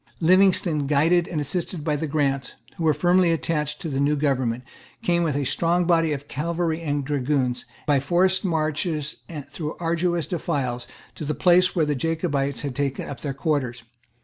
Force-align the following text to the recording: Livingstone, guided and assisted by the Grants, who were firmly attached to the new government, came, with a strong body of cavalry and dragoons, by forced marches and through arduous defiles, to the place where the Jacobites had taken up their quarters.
Livingstone, 0.19 0.87
guided 0.87 1.27
and 1.27 1.39
assisted 1.39 1.83
by 1.83 1.95
the 1.95 2.07
Grants, 2.07 2.55
who 2.77 2.85
were 2.85 2.91
firmly 2.95 3.31
attached 3.31 3.79
to 3.81 3.87
the 3.87 3.99
new 3.99 4.15
government, 4.15 4.63
came, 5.03 5.21
with 5.21 5.35
a 5.35 5.43
strong 5.43 5.85
body 5.85 6.11
of 6.11 6.27
cavalry 6.27 6.81
and 6.81 7.05
dragoons, 7.05 7.65
by 7.85 7.99
forced 7.99 8.43
marches 8.43 9.17
and 9.29 9.47
through 9.47 9.77
arduous 9.79 10.25
defiles, 10.25 10.87
to 11.13 11.23
the 11.23 11.35
place 11.35 11.75
where 11.75 11.85
the 11.85 11.93
Jacobites 11.93 12.61
had 12.61 12.75
taken 12.75 13.07
up 13.07 13.19
their 13.19 13.35
quarters. 13.35 13.83